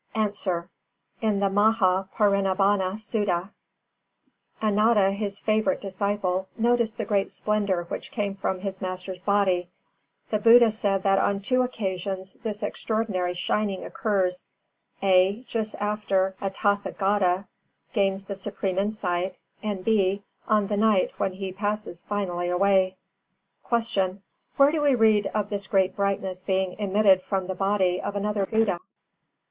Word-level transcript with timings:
_A. 0.65 0.69
In 1.23 1.39
the 1.41 1.45
Mahā 1.49 2.09
Parinibbana 2.15 2.93
Suttā, 2.95 3.51
Ānanda 4.59 5.13
his 5.15 5.39
favourite 5.39 5.79
disciple, 5.79 6.47
noticing 6.57 6.97
the 6.97 7.05
great 7.05 7.29
splendour 7.29 7.83
which 7.83 8.09
came 8.09 8.33
from 8.33 8.61
his 8.61 8.81
Master's 8.81 9.21
body, 9.21 9.69
the 10.31 10.39
Buddha 10.39 10.71
said 10.71 11.03
that 11.03 11.19
on 11.19 11.39
two 11.39 11.61
occasions 11.61 12.33
this 12.41 12.63
extraordinary 12.63 13.35
shining 13.35 13.85
occurs, 13.85 14.49
(a) 15.03 15.43
just 15.43 15.75
after 15.75 16.33
a 16.41 16.49
Tathāgatā 16.49 17.45
gains 17.93 18.25
the 18.25 18.35
supreme 18.35 18.79
insight, 18.79 19.37
and 19.61 19.85
(b) 19.85 20.23
on 20.47 20.65
the 20.65 20.77
night 20.77 21.11
when 21.19 21.33
he 21.33 21.53
passes 21.53 22.01
finally 22.01 22.49
away. 22.49 22.97
341. 23.69 24.13
Q. 24.13 24.23
_Where 24.57 24.71
do 24.71 24.81
we 24.81 24.95
read 24.95 25.27
of 25.27 25.51
this 25.51 25.67
great 25.67 25.95
brightness 25.95 26.43
being 26.43 26.73
emitted 26.79 27.21
from 27.21 27.45
the 27.45 27.53
body 27.53 28.01
of 28.01 28.15
another 28.15 28.47
Buddha? 28.47 28.79